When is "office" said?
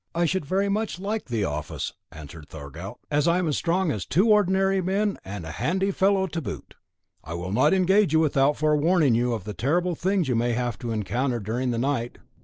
1.43-1.93